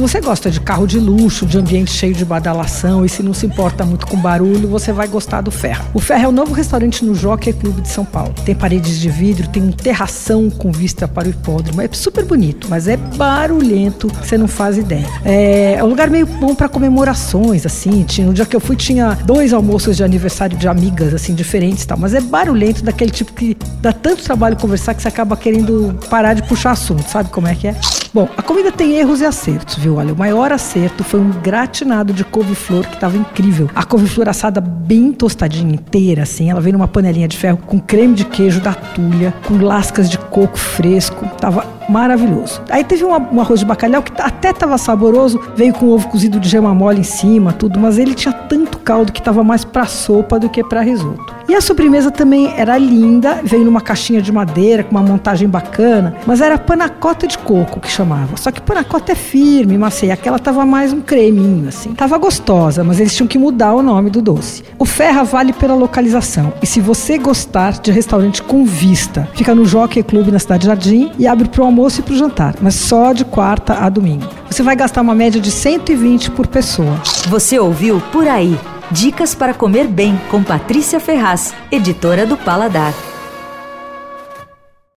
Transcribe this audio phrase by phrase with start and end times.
[0.00, 3.34] Se você gosta de carro de luxo, de ambiente cheio de badalação e se não
[3.34, 5.84] se importa muito com barulho, você vai gostar do Ferra.
[5.92, 8.32] O Ferra é o novo restaurante no Jockey Clube de São Paulo.
[8.46, 11.82] Tem paredes de vidro, tem um terração com vista para o hipódromo.
[11.82, 15.06] É super bonito, mas é barulhento, você não faz ideia.
[15.22, 18.02] É, é um lugar meio bom para comemorações, assim.
[18.02, 21.84] Tinha, no dia que eu fui tinha dois almoços de aniversário de amigas, assim, diferentes
[21.84, 21.98] e tal.
[21.98, 26.32] Mas é barulhento daquele tipo que dá tanto trabalho conversar que você acaba querendo parar
[26.32, 27.76] de puxar assunto, sabe como é que é?
[28.14, 29.89] Bom, a comida tem erros e acertos, viu?
[29.96, 33.68] Olha, o maior acerto foi um gratinado de couve-flor que estava incrível.
[33.74, 36.50] A couve-flor assada bem tostadinha inteira, assim.
[36.50, 40.18] Ela veio numa panelinha de ferro com creme de queijo da tulha, com lascas de
[40.18, 41.26] coco fresco.
[41.38, 42.62] Tava maravilhoso.
[42.70, 46.38] Aí teve um, um arroz de bacalhau que até estava saboroso, veio com ovo cozido
[46.38, 49.84] de gema mole em cima, tudo, mas ele tinha tanto caldo que estava mais para
[49.86, 51.40] sopa do que para risoto.
[51.48, 56.14] E a sobremesa também era linda, veio numa caixinha de madeira com uma montagem bacana,
[56.24, 58.36] mas era panacota de coco que chamava.
[58.36, 61.94] Só que panacota é firme, macia, aquela tava mais um creminho assim.
[61.94, 64.62] Tava gostosa, mas eles tinham que mudar o nome do doce.
[64.78, 66.52] O Ferra vale pela localização.
[66.62, 71.12] E se você gostar de restaurante com vista, fica no Jockey Club na Cidade Jardim
[71.18, 74.26] e abre pro almoço e pro jantar, mas só de quarta a domingo.
[74.50, 77.00] Você vai gastar uma média de 120 por pessoa.
[77.28, 78.58] Você ouviu Por Aí.
[78.90, 82.92] Dicas para comer bem com Patrícia Ferraz, editora do Paladar.